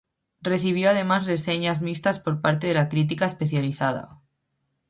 Recibió 0.41 0.89
además 0.89 1.27
reseñas 1.27 1.83
mixtas 1.83 2.19
por 2.19 2.41
parte 2.41 2.65
de 2.65 2.73
la 2.73 2.89
crítica 2.89 3.27
especializada. 3.27 4.19